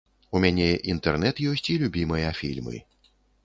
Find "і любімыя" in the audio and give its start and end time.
1.77-2.35